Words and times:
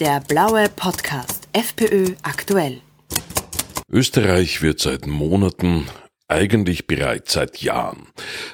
Der 0.00 0.20
blaue 0.20 0.70
Podcast 0.70 1.50
FPÖ 1.52 2.14
aktuell. 2.22 2.80
Österreich 3.90 4.62
wird 4.62 4.80
seit 4.80 5.06
Monaten, 5.06 5.86
eigentlich 6.26 6.86
bereits 6.86 7.34
seit 7.34 7.58
Jahren, 7.58 8.06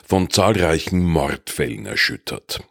von 0.04 0.28
zahlreichen 0.28 1.04
Mordfällen 1.04 1.86
erschüttert. 1.86 2.64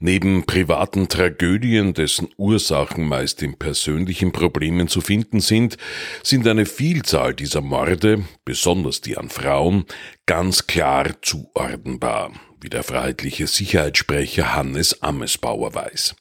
Neben 0.00 0.44
privaten 0.44 1.08
Tragödien, 1.08 1.94
dessen 1.94 2.28
Ursachen 2.36 3.08
meist 3.08 3.42
in 3.42 3.56
persönlichen 3.56 4.32
Problemen 4.32 4.88
zu 4.88 5.00
finden 5.00 5.40
sind, 5.40 5.78
sind 6.22 6.46
eine 6.46 6.66
Vielzahl 6.66 7.32
dieser 7.32 7.62
Morde, 7.62 8.24
besonders 8.44 9.00
die 9.00 9.16
an 9.16 9.30
Frauen, 9.30 9.86
ganz 10.26 10.66
klar 10.66 11.22
zuordnenbar, 11.22 12.32
wie 12.60 12.68
der 12.68 12.82
freiheitliche 12.82 13.46
Sicherheitssprecher 13.46 14.54
Hannes 14.54 15.02
Amesbauer 15.02 15.74
weiß. 15.74 16.16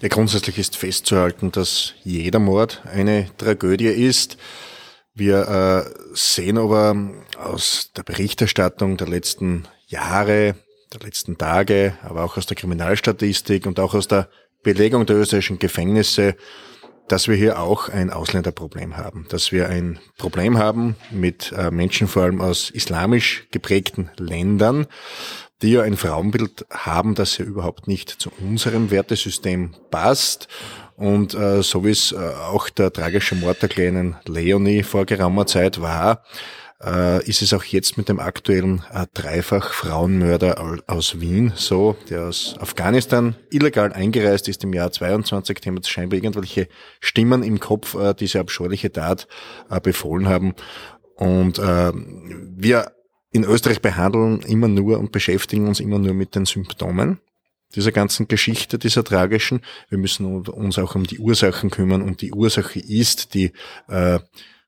Ja, 0.00 0.06
grundsätzlich 0.06 0.58
ist 0.58 0.76
festzuhalten, 0.76 1.50
dass 1.50 1.94
jeder 2.04 2.38
Mord 2.38 2.82
eine 2.86 3.26
Tragödie 3.36 3.88
ist. 3.88 4.36
Wir 5.12 5.48
äh, 5.48 6.14
sehen 6.14 6.56
aber 6.56 6.96
aus 7.36 7.90
der 7.96 8.04
Berichterstattung 8.04 8.96
der 8.96 9.08
letzten 9.08 9.66
Jahre, 9.88 10.54
der 10.92 11.00
letzten 11.00 11.36
Tage, 11.36 11.98
aber 12.02 12.22
auch 12.22 12.36
aus 12.36 12.46
der 12.46 12.56
Kriminalstatistik 12.56 13.66
und 13.66 13.80
auch 13.80 13.94
aus 13.94 14.06
der 14.06 14.28
Belegung 14.62 15.04
der 15.04 15.16
österreichischen 15.16 15.58
Gefängnisse, 15.58 16.36
dass 17.08 17.26
wir 17.26 17.34
hier 17.34 17.58
auch 17.58 17.88
ein 17.88 18.10
Ausländerproblem 18.10 18.96
haben, 18.96 19.26
dass 19.30 19.50
wir 19.50 19.68
ein 19.68 19.98
Problem 20.16 20.58
haben 20.58 20.94
mit 21.10 21.50
äh, 21.50 21.72
Menschen 21.72 22.06
vor 22.06 22.22
allem 22.22 22.40
aus 22.40 22.70
islamisch 22.70 23.48
geprägten 23.50 24.10
Ländern, 24.16 24.86
die 25.62 25.72
ja 25.72 25.82
ein 25.82 25.96
Frauenbild 25.96 26.66
haben, 26.70 27.14
das 27.14 27.38
ja 27.38 27.44
überhaupt 27.44 27.88
nicht 27.88 28.10
zu 28.10 28.30
unserem 28.40 28.90
Wertesystem 28.90 29.74
passt. 29.90 30.48
Und 30.96 31.34
äh, 31.34 31.62
so 31.62 31.84
wie 31.84 31.90
es 31.90 32.12
äh, 32.12 32.16
auch 32.16 32.68
der 32.68 32.92
tragische 32.92 33.34
Mord 33.34 33.62
der 33.62 33.68
kleinen 33.68 34.16
Leonie 34.26 34.82
vor 34.82 35.06
geraumer 35.06 35.46
Zeit 35.46 35.80
war, 35.80 36.24
äh, 36.82 37.24
ist 37.24 37.42
es 37.42 37.52
auch 37.52 37.64
jetzt 37.64 37.96
mit 37.98 38.08
dem 38.08 38.20
aktuellen 38.20 38.82
äh, 38.92 39.06
dreifach 39.14 39.72
Frauenmörder 39.72 40.80
aus 40.86 41.20
Wien 41.20 41.52
so, 41.56 41.96
der 42.08 42.26
aus 42.26 42.56
Afghanistan 42.60 43.34
illegal 43.50 43.92
eingereist 43.92 44.48
ist 44.48 44.64
im 44.64 44.72
Jahr 44.72 44.92
22, 44.92 45.60
dem 45.60 45.76
jetzt 45.76 45.90
scheinbar 45.90 46.16
irgendwelche 46.16 46.68
Stimmen 47.00 47.42
im 47.42 47.58
Kopf 47.58 47.94
äh, 47.94 48.14
diese 48.14 48.40
abscheuliche 48.40 48.92
Tat 48.92 49.26
äh, 49.70 49.80
befohlen 49.80 50.28
haben. 50.28 50.54
Und 51.16 51.58
äh, 51.58 51.92
wir 51.94 52.92
in 53.38 53.44
Österreich 53.44 53.80
behandeln 53.80 54.40
immer 54.40 54.68
nur 54.68 54.98
und 54.98 55.12
beschäftigen 55.12 55.68
uns 55.68 55.78
immer 55.78 55.98
nur 55.98 56.12
mit 56.12 56.34
den 56.34 56.44
Symptomen 56.44 57.20
dieser 57.74 57.92
ganzen 57.92 58.26
Geschichte, 58.26 58.78
dieser 58.78 59.04
tragischen. 59.04 59.60
Wir 59.88 59.98
müssen 59.98 60.26
uns 60.26 60.78
auch 60.78 60.94
um 60.94 61.04
die 61.04 61.18
Ursachen 61.18 61.70
kümmern 61.70 62.02
und 62.02 62.20
die 62.20 62.32
Ursache 62.32 62.80
ist 62.80 63.34
die 63.34 63.52
äh, 63.88 64.18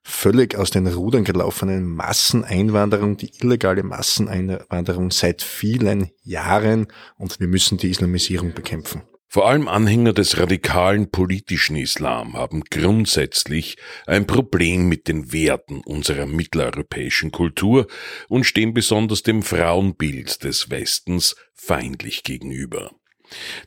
völlig 0.03 0.55
aus 0.55 0.71
den 0.71 0.87
Rudern 0.87 1.25
gelaufenen 1.25 1.85
Masseneinwanderung, 1.85 3.17
die 3.17 3.31
illegale 3.41 3.83
Masseneinwanderung 3.83 5.11
seit 5.11 5.41
vielen 5.41 6.11
Jahren 6.23 6.87
und 7.17 7.39
wir 7.39 7.47
müssen 7.47 7.77
die 7.77 7.89
Islamisierung 7.89 8.53
bekämpfen. 8.53 9.01
Vor 9.33 9.47
allem 9.47 9.69
Anhänger 9.69 10.11
des 10.11 10.39
radikalen 10.39 11.09
politischen 11.09 11.77
Islam 11.77 12.33
haben 12.33 12.65
grundsätzlich 12.69 13.77
ein 14.05 14.27
Problem 14.27 14.89
mit 14.89 15.07
den 15.07 15.31
Werten 15.31 15.79
unserer 15.85 16.25
mitteleuropäischen 16.25 17.31
Kultur 17.31 17.87
und 18.27 18.43
stehen 18.43 18.73
besonders 18.73 19.23
dem 19.23 19.41
Frauenbild 19.41 20.43
des 20.43 20.69
Westens 20.69 21.37
feindlich 21.53 22.23
gegenüber. 22.23 22.91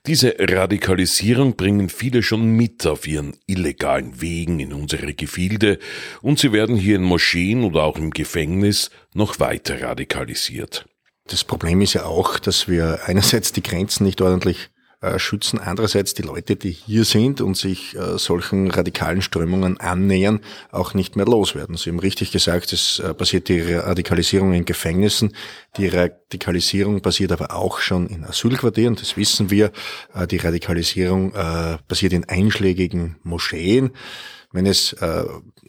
Diese 0.06 0.36
Radikalisierung 0.38 1.56
bringen 1.56 1.88
viele 1.88 2.22
schon 2.22 2.46
mit 2.50 2.86
auf 2.86 3.06
ihren 3.06 3.34
illegalen 3.46 4.20
Wegen 4.20 4.60
in 4.60 4.74
unsere 4.74 5.14
Gefilde 5.14 5.78
und 6.20 6.38
sie 6.38 6.52
werden 6.52 6.76
hier 6.76 6.96
in 6.96 7.04
Moscheen 7.04 7.64
oder 7.64 7.84
auch 7.84 7.96
im 7.96 8.10
Gefängnis 8.10 8.90
noch 9.14 9.40
weiter 9.40 9.80
radikalisiert. 9.80 10.84
Das 11.26 11.42
Problem 11.42 11.80
ist 11.80 11.94
ja 11.94 12.04
auch, 12.04 12.38
dass 12.38 12.68
wir 12.68 13.00
einerseits 13.06 13.52
die 13.52 13.62
Grenzen 13.62 14.04
nicht 14.04 14.20
ordentlich 14.20 14.68
schützen 15.18 15.58
andererseits 15.58 16.14
die 16.14 16.22
Leute, 16.22 16.56
die 16.56 16.70
hier 16.70 17.04
sind 17.04 17.40
und 17.40 17.56
sich 17.56 17.96
äh, 17.96 18.18
solchen 18.18 18.70
radikalen 18.70 19.22
Strömungen 19.22 19.78
annähern, 19.78 20.40
auch 20.70 20.94
nicht 20.94 21.16
mehr 21.16 21.26
loswerden. 21.26 21.76
Sie 21.76 21.90
haben 21.90 21.98
richtig 21.98 22.32
gesagt, 22.32 22.72
es 22.72 22.98
äh, 22.98 23.14
passiert 23.14 23.48
die 23.48 23.60
Radikalisierung 23.60 24.52
in 24.52 24.64
Gefängnissen. 24.64 25.34
Die 25.76 25.88
Radikalisierung 26.34 27.00
passiert 27.00 27.30
aber 27.30 27.54
auch 27.54 27.78
schon 27.78 28.08
in 28.08 28.24
Asylquartieren, 28.24 28.96
das 28.96 29.16
wissen 29.16 29.50
wir. 29.50 29.70
Die 30.30 30.36
Radikalisierung 30.36 31.32
passiert 31.86 32.12
in 32.12 32.24
einschlägigen 32.28 33.16
Moscheen 33.22 33.92
wenn 34.54 34.66
es 34.66 34.92
äh, 34.94 35.24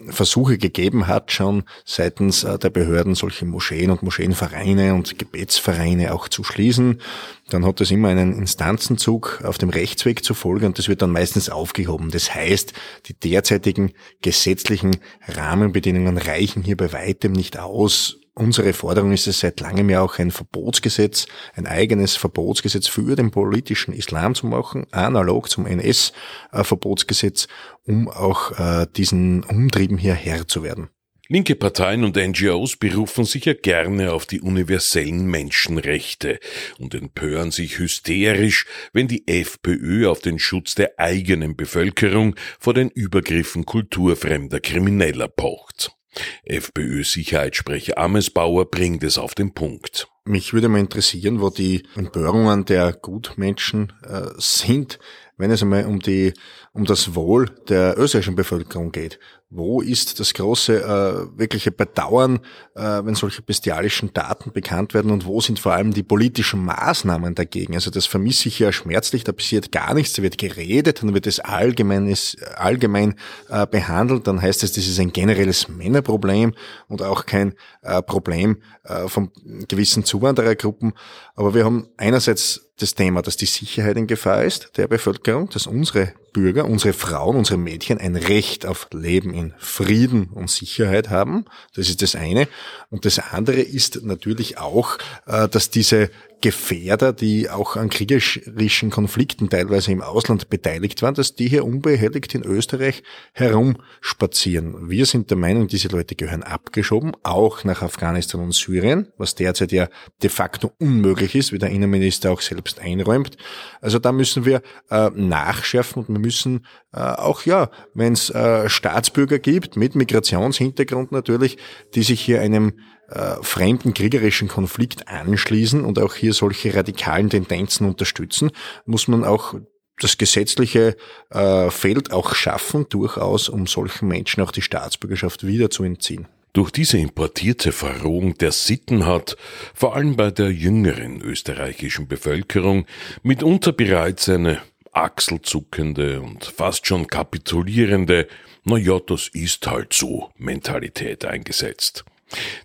Versuche 0.09 0.59
gegeben 0.59 1.08
hat, 1.08 1.31
schon 1.31 1.64
seitens 1.86 2.44
äh, 2.44 2.59
der 2.59 2.70
Behörden 2.70 3.16
solche 3.16 3.46
Moscheen 3.46 3.90
und 3.90 4.03
Moscheenvereine 4.03 4.94
und 4.94 5.18
Gebetsvereine 5.18 6.14
auch 6.14 6.30
zu 6.30 6.44
schließen, 6.44 7.02
dann 7.50 7.66
hat 7.66 7.82
es 7.82 7.90
immer 7.90 8.09
einen 8.09 8.38
Instanzenzug 8.38 9.42
auf 9.44 9.58
dem 9.58 9.70
Rechtsweg 9.70 10.24
zu 10.24 10.36
folgen 10.36 10.68
und 10.68 10.78
das 10.78 10.88
wird 10.88 11.02
dann 11.02 11.12
meistens 11.12 11.50
aufgehoben. 11.50 12.12
Das 12.12 12.34
heißt, 12.34 12.74
die 13.08 13.16
derzeitigen 13.16 13.92
gesetzlichen 14.22 14.97
Rahmenbedingungen 15.28 16.20
reichen 16.20 16.62
hier 16.62 16.78
bei 16.78 16.94
weitem 16.94 17.32
nicht 17.32 17.58
aus, 17.58 18.20
Unsere 18.38 18.73
Forderung 18.73 19.13
ist 19.13 19.28
es 19.28 19.40
seit 19.40 19.62
langem 19.62 19.90
ja 19.90 20.01
auch 20.01 20.19
ein 20.19 20.29
Verbotsgesetz, 20.29 21.25
ein 21.53 21.68
eigenes 21.68 22.18
Verbotsgesetz 22.18 22.90
für 22.90 23.16
den 23.16 23.31
politischen 23.31 23.94
Islam 23.94 24.35
zu 24.35 24.47
machen, 24.47 24.85
analog 24.91 25.50
zum 25.50 25.66
NS-Verbotsgesetz, 25.66 27.47
um 27.85 28.09
auch 28.09 28.51
äh, 28.59 28.88
diesen 28.94 29.44
Umtrieben 29.46 29.97
hier 29.97 30.16
Herr 30.16 30.50
zu 30.50 30.63
werden. 30.63 30.90
Linke 31.29 31.56
Parteien 31.56 32.03
und 32.03 32.18
NGOs 32.18 32.75
berufen 32.75 33.23
sich 33.23 33.46
ja 33.46 33.53
gerne 33.53 34.12
auf 34.12 34.25
die 34.25 34.41
universellen 34.41 35.25
Menschenrechte 35.28 36.40
und 36.78 36.94
empören 36.94 37.52
sich 37.52 37.79
hysterisch, 37.79 38.66
wenn 38.91 39.07
die 39.07 39.28
FPÖ 39.28 40.07
auf 40.07 40.19
den 40.19 40.40
Schutz 40.40 40.75
der 40.75 41.00
eigenen 41.00 41.56
Bevölkerung 41.56 42.35
vor 42.59 42.73
den 42.73 42.90
Übergriffen 42.90 43.66
kulturfremder 43.66 44.59
Krimineller 44.59 45.29
pocht. 45.29 45.95
FPÖ-Sicherheitssprecher 46.44 47.98
Amesbauer 47.98 48.70
bringt 48.70 49.03
es 49.03 49.18
auf 49.18 49.36
den 49.36 49.53
Punkt. 49.53 50.08
Mich 50.26 50.53
würde 50.53 50.70
mal 50.70 50.80
interessieren, 50.80 51.40
wo 51.40 51.50
die 51.50 51.84
Empörungen 51.96 52.66
der 52.66 52.94
Gutmenschen 52.94 53.94
äh, 54.03 54.30
sind, 54.38 55.00
wenn 55.38 55.51
es 55.51 55.62
einmal 55.62 55.85
um 55.85 56.00
die, 56.00 56.34
um 56.73 56.85
das 56.85 57.16
Wohl 57.16 57.50
der 57.68 57.97
österreichischen 57.97 58.35
Bevölkerung 58.35 58.91
geht. 58.91 59.19
Wo 59.50 59.79
ist 59.81 60.19
das 60.19 60.34
große 60.34 60.81
äh, 60.81 61.40
wirkliche 61.40 61.72
Bedauern, 61.72 62.40
äh, 62.75 62.81
wenn 62.81 63.16
solche 63.16 63.41
bestialischen 63.41 64.12
Daten 64.12 64.51
bekannt 64.51 64.94
werden 64.94 65.12
und 65.12 65.25
wo 65.25 65.40
sind 65.40 65.59
vor 65.59 65.73
allem 65.73 65.94
die 65.94 66.03
politischen 66.03 66.66
Maßnahmen 66.66 67.35
dagegen? 67.35 67.75
Also 67.75 67.91
das 67.91 68.06
vermisse 68.06 68.50
ich 68.50 68.59
ja 68.59 68.72
schmerzlich, 68.72 69.23
da 69.23 69.31
passiert 69.31 69.72
gar 69.72 69.94
nichts, 69.94 70.13
da 70.13 70.23
wird 70.23 70.38
geredet, 70.38 71.03
dann 71.03 71.13
wird 71.13 71.28
es 71.28 71.40
allgemein, 71.40 72.07
ist, 72.07 72.41
allgemein 72.56 73.16
äh, 73.50 73.67
behandelt, 73.67 74.28
dann 74.28 74.41
heißt 74.41 74.63
es, 74.63 74.73
das 74.73 74.88
ist 74.88 75.00
ein 75.00 75.13
generelles 75.13 75.69
Männerproblem 75.69 76.53
und 76.88 77.02
auch 77.02 77.25
kein 77.25 77.53
äh, 77.84 78.02
Problem 78.02 78.57
äh, 78.84 79.07
von 79.07 79.31
gewissen 79.67 80.03
Zuwanderergruppen. 80.03 80.94
Aber 81.35 81.53
wir 81.53 81.66
haben 81.66 81.88
einerseits 81.97 82.66
das 82.78 82.94
Thema, 82.94 83.22
dass 83.22 83.38
die 83.38 83.46
Sicherheit 83.46 83.96
in 83.96 84.08
Gefahr 84.08 84.44
ist 84.44 84.72
der 84.75 84.88
Bevölkerung, 84.88 85.50
dass 85.50 85.66
unsere 85.66 86.13
Bürger, 86.34 86.66
unsere 86.66 86.94
Frauen, 86.94 87.38
unsere 87.38 87.58
Mädchen 87.58 88.00
ein 88.00 88.18
Recht 88.18 88.66
auf 88.66 88.90
Leben 88.91 89.34
in 89.34 89.53
Frieden 89.58 90.30
und 90.34 90.50
Sicherheit 90.50 91.09
haben. 91.09 91.46
Das 91.74 91.88
ist 91.88 92.02
das 92.02 92.16
eine. 92.16 92.50
Und 92.90 93.06
das 93.06 93.19
andere 93.19 93.62
ist 93.62 94.03
natürlich 94.03 94.58
auch, 94.58 94.97
äh, 95.25 95.47
dass 95.47 95.69
diese 95.69 96.09
Gefährder, 96.46 97.12
die 97.12 97.50
auch 97.50 97.76
an 97.76 97.90
kriegerischen 97.90 98.92
Konflikten 98.92 99.50
teilweise 99.50 99.92
im 99.92 100.04
Ausland 100.04 100.48
beteiligt 100.48 101.02
waren, 101.02 101.16
dass 101.16 101.34
die 101.34 101.48
hier 101.48 101.66
unbehelligt 101.66 102.36
in 102.36 102.44
Österreich 102.44 103.02
herumspazieren. 103.34 104.88
Wir 104.88 105.08
sind 105.08 105.32
der 105.32 105.38
Meinung, 105.38 105.68
diese 105.68 105.88
Leute 105.88 106.14
gehören 106.14 106.44
abgeschoben, 106.44 107.14
auch 107.24 107.64
nach 107.64 107.82
Afghanistan 107.82 108.42
und 108.42 108.53
Syrien, 108.53 109.08
was 109.18 109.34
derzeit 109.34 109.72
ja 109.72 109.88
de 110.22 110.30
facto 110.30 110.72
unmöglich 110.80 111.34
ist, 111.34 111.52
wie 111.52 111.58
der 111.58 111.72
Innenminister 111.72 112.32
auch 112.32 112.42
selbst 112.42 112.80
einräumt. 112.80 113.38
Also 113.82 113.98
da 113.98 114.12
müssen 114.12 114.46
wir 114.46 114.62
äh, 114.91 115.09
nachschärfen 115.16 116.03
und 116.03 116.09
wir 116.09 116.20
müssen 116.20 116.68
äh, 116.94 117.00
auch, 117.00 117.41
ja, 117.48 117.72
wenn 117.96 118.14
es 118.14 118.30
äh, 118.30 118.70
Staatsbürger 118.70 119.40
gibt, 119.40 119.78
mit 119.78 119.96
Migrationshintergrund 119.96 121.12
natürlich, 121.12 121.58
die 121.96 122.03
sich 122.03 122.22
hier 122.22 122.41
einem 122.41 122.74
äh, 123.09 123.35
fremden 123.41 123.93
kriegerischen 123.93 124.47
Konflikt 124.47 125.07
anschließen 125.07 125.84
und 125.84 125.99
auch 125.99 126.16
hier 126.16 126.34
solche 126.34 126.75
radikalen 126.75 127.29
Tendenzen 127.29 127.87
unterstützen, 127.87 128.52
muss 128.85 129.07
man 129.07 129.23
auch 129.23 129.55
das 129.99 130.17
gesetzliche 130.17 130.97
äh, 131.29 131.69
Feld 131.69 132.11
auch 132.11 132.35
schaffen, 132.35 132.87
durchaus, 132.90 133.49
um 133.49 133.67
solchen 133.67 134.07
Menschen 134.07 134.43
auch 134.43 134.52
die 134.52 134.61
Staatsbürgerschaft 134.61 135.46
wieder 135.46 135.69
zu 135.69 135.84
entziehen. 135.84 136.28
Durch 136.53 136.72
diese 136.72 136.97
importierte 136.97 137.72
Verrohung 137.72 138.37
der 138.37 138.52
Sitten 138.52 139.05
hat, 139.05 139.35
vor 139.73 139.96
allem 139.96 140.16
bei 140.16 140.31
der 140.31 140.52
jüngeren 140.52 141.22
österreichischen 141.22 142.07
Bevölkerung, 142.07 142.85
mitunter 143.23 143.73
bereits 143.73 144.29
eine 144.29 144.61
achselzuckende 144.93 146.22
und 146.22 146.46
fast 146.46 146.87
schon 146.87 147.07
kapitulierende, 147.07 148.28
na 148.63 148.78
ja, 148.78 148.99
das 148.99 149.28
ist 149.28 149.67
halt 149.67 149.93
so 149.93 150.31
Mentalität 150.37 151.25
eingesetzt. 151.25 152.05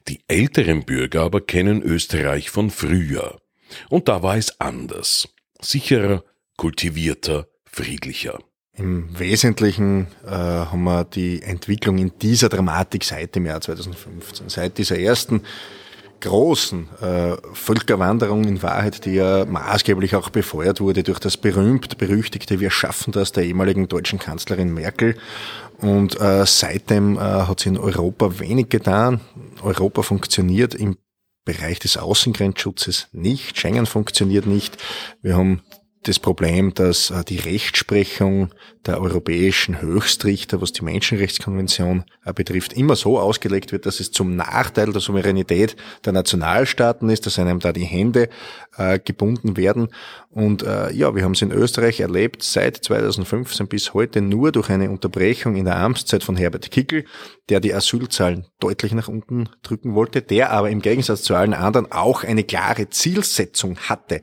Die 0.08 0.20
älteren 0.28 0.84
Bürger 0.84 1.22
aber 1.22 1.40
kennen 1.40 1.82
Österreich 1.82 2.50
von 2.50 2.70
früher. 2.70 3.40
Und 3.88 4.08
da 4.08 4.22
war 4.22 4.36
es 4.36 4.60
anders. 4.60 5.28
Sicherer, 5.60 6.24
kultivierter, 6.56 7.46
friedlicher. 7.64 8.38
Im 8.76 9.18
Wesentlichen 9.18 10.06
äh, 10.24 10.30
haben 10.30 10.84
wir 10.84 11.04
die 11.04 11.42
Entwicklung 11.42 11.98
in 11.98 12.12
dieser 12.18 12.48
Dramatik 12.48 13.04
seit 13.04 13.34
dem 13.34 13.46
Jahr 13.46 13.60
2015, 13.60 14.48
seit 14.48 14.78
dieser 14.78 14.98
ersten 14.98 15.42
großen 16.20 16.88
äh, 17.00 17.36
Völkerwanderung 17.52 18.44
in 18.44 18.62
Wahrheit, 18.62 19.04
die 19.04 19.14
ja 19.14 19.44
maßgeblich 19.44 20.14
auch 20.16 20.30
befeuert 20.30 20.80
wurde 20.80 21.02
durch 21.02 21.18
das 21.18 21.36
berühmt 21.36 21.98
berüchtigte 21.98 22.60
Wir 22.60 22.70
schaffen 22.70 23.12
das 23.12 23.32
der 23.32 23.44
ehemaligen 23.44 23.88
deutschen 23.88 24.18
Kanzlerin 24.18 24.72
Merkel. 24.72 25.16
Und 25.78 26.20
äh, 26.20 26.44
seitdem 26.46 27.16
äh, 27.16 27.20
hat 27.20 27.60
sich 27.60 27.68
in 27.68 27.78
Europa 27.78 28.38
wenig 28.38 28.68
getan. 28.68 29.20
Europa 29.62 30.02
funktioniert 30.02 30.74
im 30.74 30.96
Bereich 31.44 31.78
des 31.78 31.96
Außengrenzschutzes 31.96 33.08
nicht. 33.12 33.58
Schengen 33.58 33.86
funktioniert 33.86 34.46
nicht. 34.46 34.76
Wir 35.22 35.36
haben 35.36 35.62
das 36.04 36.18
Problem, 36.18 36.72
dass 36.72 37.10
äh, 37.10 37.24
die 37.24 37.36
Rechtsprechung 37.36 38.50
der 38.86 39.02
europäischen 39.02 39.82
Höchstrichter, 39.82 40.62
was 40.62 40.72
die 40.72 40.82
Menschenrechtskonvention 40.82 42.04
äh, 42.24 42.32
betrifft, 42.32 42.72
immer 42.72 42.96
so 42.96 43.18
ausgelegt 43.18 43.70
wird, 43.70 43.84
dass 43.84 44.00
es 44.00 44.10
zum 44.10 44.34
Nachteil 44.34 44.92
der 44.92 45.02
Souveränität 45.02 45.76
der 46.06 46.14
Nationalstaaten 46.14 47.10
ist, 47.10 47.26
dass 47.26 47.38
einem 47.38 47.60
da 47.60 47.74
die 47.74 47.84
Hände 47.84 48.30
äh, 48.78 48.98
gebunden 48.98 49.56
werden. 49.56 49.88
Und 50.32 50.62
ja, 50.62 51.16
wir 51.16 51.24
haben 51.24 51.32
es 51.32 51.42
in 51.42 51.50
Österreich 51.50 51.98
erlebt, 51.98 52.44
seit 52.44 52.76
2015 52.76 53.66
bis 53.66 53.94
heute 53.94 54.20
nur 54.20 54.52
durch 54.52 54.70
eine 54.70 54.88
Unterbrechung 54.88 55.56
in 55.56 55.64
der 55.64 55.76
Amtszeit 55.76 56.22
von 56.22 56.36
Herbert 56.36 56.70
Kickel, 56.70 57.04
der 57.48 57.58
die 57.58 57.74
Asylzahlen 57.74 58.46
deutlich 58.60 58.92
nach 58.92 59.08
unten 59.08 59.48
drücken 59.64 59.96
wollte, 59.96 60.22
der 60.22 60.52
aber 60.52 60.70
im 60.70 60.82
Gegensatz 60.82 61.22
zu 61.22 61.34
allen 61.34 61.52
anderen 61.52 61.90
auch 61.90 62.22
eine 62.22 62.44
klare 62.44 62.88
Zielsetzung 62.90 63.76
hatte, 63.78 64.22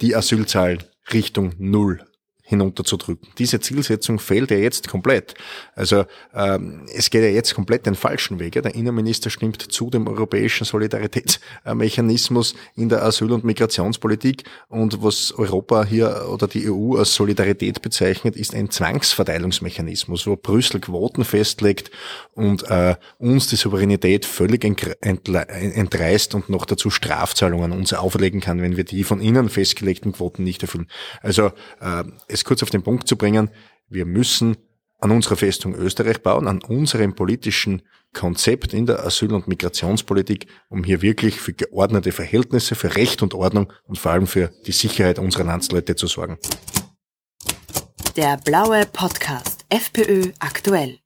die 0.00 0.16
Asylzahlen 0.16 0.82
Richtung 1.12 1.52
Null 1.58 2.05
hinunterzudrücken. 2.46 3.28
Diese 3.38 3.60
Zielsetzung 3.60 4.18
fehlt 4.18 4.50
ja 4.50 4.56
jetzt 4.56 4.88
komplett. 4.88 5.34
Also 5.74 6.04
ähm, 6.34 6.86
es 6.94 7.10
geht 7.10 7.22
ja 7.22 7.28
jetzt 7.28 7.54
komplett 7.54 7.86
den 7.86 7.96
falschen 7.96 8.38
Weg. 8.38 8.54
Ja. 8.54 8.62
Der 8.62 8.74
Innenminister 8.74 9.30
stimmt 9.30 9.60
zu 9.60 9.90
dem 9.90 10.06
europäischen 10.06 10.64
Solidaritätsmechanismus 10.64 12.54
in 12.76 12.88
der 12.88 13.04
Asyl- 13.04 13.32
und 13.32 13.44
Migrationspolitik 13.44 14.44
und 14.68 15.02
was 15.02 15.32
Europa 15.32 15.84
hier 15.84 16.26
oder 16.32 16.46
die 16.46 16.70
EU 16.70 16.96
als 16.96 17.14
Solidarität 17.14 17.82
bezeichnet, 17.82 18.36
ist 18.36 18.54
ein 18.54 18.70
Zwangsverteilungsmechanismus, 18.70 20.26
wo 20.26 20.36
Brüssel 20.36 20.80
Quoten 20.80 21.24
festlegt 21.24 21.90
und 22.34 22.70
äh, 22.70 22.94
uns 23.18 23.48
die 23.48 23.56
Souveränität 23.56 24.24
völlig 24.24 24.64
entreißt 24.64 26.34
und 26.36 26.48
noch 26.48 26.64
dazu 26.64 26.90
Strafzahlungen 26.90 27.72
uns 27.72 27.92
auferlegen 27.92 28.40
kann, 28.40 28.62
wenn 28.62 28.76
wir 28.76 28.84
die 28.84 29.02
von 29.02 29.20
innen 29.20 29.48
festgelegten 29.48 30.12
Quoten 30.12 30.44
nicht 30.44 30.62
erfüllen. 30.62 30.86
Also 31.22 31.46
äh, 31.80 32.04
es 32.36 32.44
kurz 32.44 32.62
auf 32.62 32.70
den 32.70 32.82
Punkt 32.82 33.08
zu 33.08 33.16
bringen, 33.16 33.50
wir 33.88 34.06
müssen 34.06 34.56
an 34.98 35.10
unserer 35.10 35.36
Festung 35.36 35.74
Österreich 35.74 36.22
bauen, 36.22 36.48
an 36.48 36.62
unserem 36.62 37.14
politischen 37.14 37.82
Konzept 38.12 38.72
in 38.72 38.86
der 38.86 39.04
Asyl- 39.04 39.34
und 39.34 39.46
Migrationspolitik, 39.46 40.46
um 40.68 40.84
hier 40.84 41.02
wirklich 41.02 41.40
für 41.40 41.52
geordnete 41.52 42.12
Verhältnisse, 42.12 42.74
für 42.74 42.96
Recht 42.96 43.22
und 43.22 43.34
Ordnung 43.34 43.72
und 43.84 43.98
vor 43.98 44.12
allem 44.12 44.26
für 44.26 44.50
die 44.66 44.72
Sicherheit 44.72 45.18
unserer 45.18 45.44
Landsleute 45.44 45.96
zu 45.96 46.06
sorgen. 46.06 46.38
Der 48.16 48.38
blaue 48.38 48.86
Podcast 48.86 49.66
FPÖ 49.68 50.32
aktuell. 50.38 50.98